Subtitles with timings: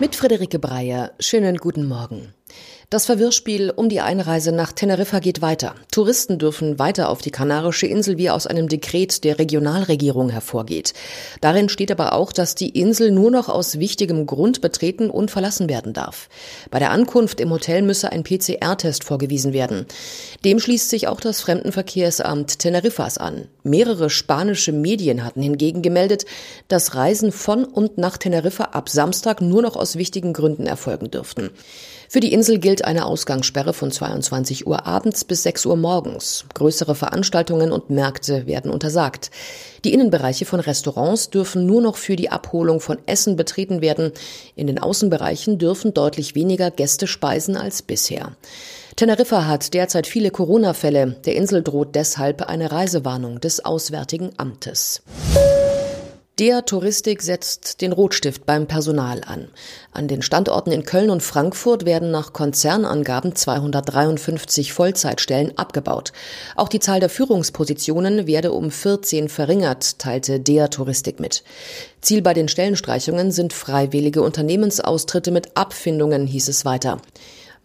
[0.00, 1.12] Mit Friederike Breyer.
[1.20, 2.34] Schönen guten Morgen.
[2.94, 5.74] Das Verwirrspiel um die Einreise nach Teneriffa geht weiter.
[5.90, 10.94] Touristen dürfen weiter auf die Kanarische Insel, wie aus einem Dekret der Regionalregierung hervorgeht.
[11.40, 15.68] Darin steht aber auch, dass die Insel nur noch aus wichtigem Grund betreten und verlassen
[15.68, 16.28] werden darf.
[16.70, 19.86] Bei der Ankunft im Hotel müsse ein PCR-Test vorgewiesen werden.
[20.44, 23.48] Dem schließt sich auch das Fremdenverkehrsamt Teneriffas an.
[23.64, 26.26] Mehrere spanische Medien hatten hingegen gemeldet,
[26.68, 31.50] dass Reisen von und nach Teneriffa ab Samstag nur noch aus wichtigen Gründen erfolgen dürften.
[32.14, 36.44] Für die Insel gilt eine Ausgangssperre von 22 Uhr abends bis 6 Uhr morgens.
[36.54, 39.32] Größere Veranstaltungen und Märkte werden untersagt.
[39.82, 44.12] Die Innenbereiche von Restaurants dürfen nur noch für die Abholung von Essen betreten werden.
[44.54, 48.36] In den Außenbereichen dürfen deutlich weniger Gäste speisen als bisher.
[48.94, 51.16] Teneriffa hat derzeit viele Corona-Fälle.
[51.26, 55.02] Der Insel droht deshalb eine Reisewarnung des Auswärtigen Amtes.
[56.40, 59.50] Der Touristik setzt den Rotstift beim Personal an.
[59.92, 66.12] An den Standorten in Köln und Frankfurt werden nach Konzernangaben 253 Vollzeitstellen abgebaut.
[66.56, 71.44] Auch die Zahl der Führungspositionen werde um 14 verringert, teilte der Touristik mit.
[72.00, 77.00] Ziel bei den Stellenstreichungen sind freiwillige Unternehmensaustritte mit Abfindungen, hieß es weiter.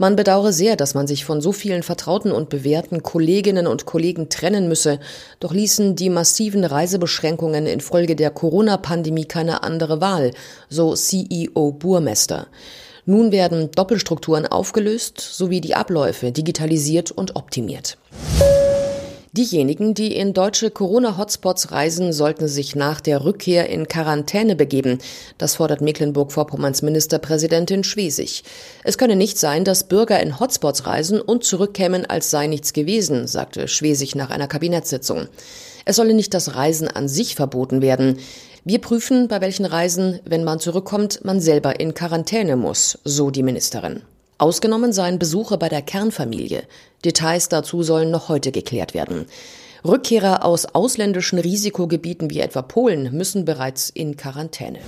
[0.02, 4.30] Man bedauere sehr, dass man sich von so vielen vertrauten und bewährten Kolleginnen und Kollegen
[4.30, 4.98] trennen müsse,
[5.42, 10.32] doch ließen die massiven Reisebeschränkungen infolge der Corona-Pandemie keine andere Wahl,
[10.70, 12.48] so CEO Burmester.
[13.06, 17.98] Nun werden Doppelstrukturen aufgelöst sowie die Abläufe digitalisiert und optimiert.
[19.34, 24.98] Diejenigen, die in deutsche Corona-Hotspots reisen, sollten sich nach der Rückkehr in Quarantäne begeben.
[25.38, 28.44] Das fordert Mecklenburg-Vorpommerns Ministerpräsidentin Schwesig.
[28.84, 33.28] Es könne nicht sein, dass Bürger in Hotspots reisen und zurückkämen, als sei nichts gewesen,
[33.28, 35.28] sagte Schwesig nach einer Kabinettssitzung.
[35.86, 38.18] Es solle nicht das Reisen an sich verboten werden.
[38.66, 43.44] Wir prüfen, bei welchen Reisen, wenn man zurückkommt, man selber in Quarantäne muss, so die
[43.44, 44.02] Ministerin.
[44.40, 46.64] Ausgenommen seien Besuche bei der Kernfamilie.
[47.04, 49.26] Details dazu sollen noch heute geklärt werden.
[49.86, 54.80] Rückkehrer aus ausländischen Risikogebieten wie etwa Polen müssen bereits in Quarantäne.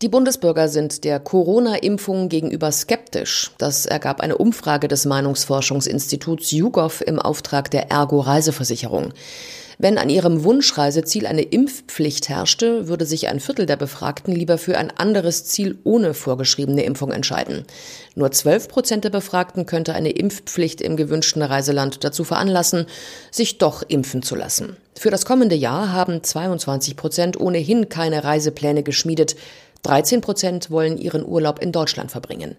[0.00, 3.50] Die Bundesbürger sind der Corona-Impfung gegenüber skeptisch.
[3.58, 9.12] Das ergab eine Umfrage des Meinungsforschungsinstituts YouGov im Auftrag der Ergo Reiseversicherung.
[9.80, 14.76] Wenn an ihrem Wunschreiseziel eine Impfpflicht herrschte, würde sich ein Viertel der Befragten lieber für
[14.76, 17.64] ein anderes Ziel ohne vorgeschriebene Impfung entscheiden.
[18.16, 22.86] Nur 12 Prozent der Befragten könnte eine Impfpflicht im gewünschten Reiseland dazu veranlassen,
[23.30, 24.76] sich doch impfen zu lassen.
[24.96, 29.36] Für das kommende Jahr haben 22 Prozent ohnehin keine Reisepläne geschmiedet.
[29.82, 32.56] 13 Prozent wollen ihren Urlaub in Deutschland verbringen.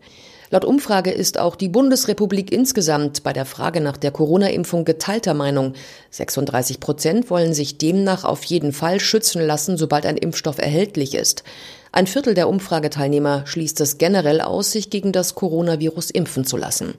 [0.52, 5.74] Laut Umfrage ist auch die Bundesrepublik insgesamt bei der Frage nach der Corona-Impfung geteilter Meinung.
[6.10, 11.44] 36 Prozent wollen sich demnach auf jeden Fall schützen lassen, sobald ein Impfstoff erhältlich ist.
[11.92, 16.96] Ein Viertel der Umfrageteilnehmer schließt es generell aus, sich gegen das Coronavirus impfen zu lassen.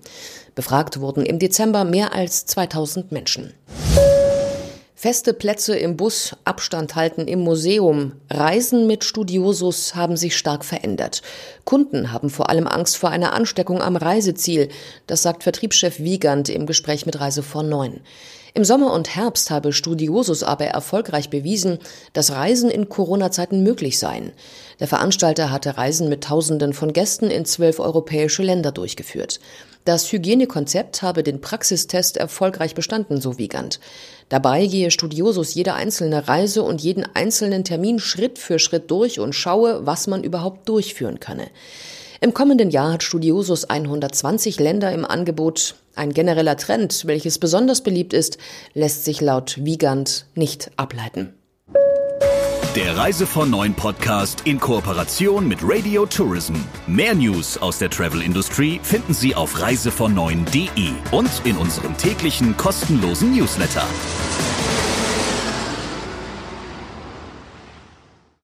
[0.55, 3.53] Befragt wurden im Dezember mehr als 2000 Menschen.
[5.03, 11.23] Feste Plätze im Bus, Abstand halten im Museum, Reisen mit Studiosus haben sich stark verändert.
[11.65, 14.69] Kunden haben vor allem Angst vor einer Ansteckung am Reiseziel.
[15.07, 18.03] Das sagt Vertriebschef Wiegand im Gespräch mit Reise vor Neun.
[18.55, 21.79] Im Sommer und Herbst habe Studiosus aber erfolgreich bewiesen,
[22.13, 24.33] dass Reisen in Corona-Zeiten möglich seien.
[24.81, 29.41] Der Veranstalter hatte Reisen mit Tausenden von Gästen in zwölf europäische Länder durchgeführt.
[29.85, 33.81] Das Hygienekonzept habe den Praxistest erfolgreich bestanden, so Wiegand.
[34.29, 39.35] Dabei gehe Studiosus jede einzelne Reise und jeden einzelnen Termin Schritt für Schritt durch und
[39.35, 41.49] schaue, was man überhaupt durchführen könne.
[42.23, 45.77] Im kommenden Jahr hat Studiosus 120 Länder im Angebot.
[45.95, 48.37] Ein genereller Trend, welches besonders beliebt ist,
[48.75, 51.33] lässt sich laut Wiegand nicht ableiten.
[52.77, 56.57] Der Reise von Neuen Podcast in Kooperation mit Radio Tourism.
[56.87, 63.35] Mehr News aus der Travel Industry finden Sie auf reisevon und in unserem täglichen kostenlosen
[63.35, 63.83] Newsletter.